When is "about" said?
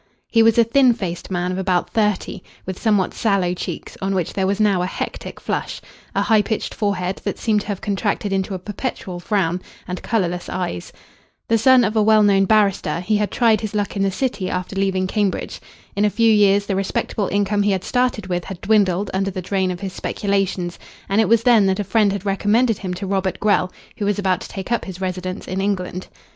1.59-1.91, 24.17-24.41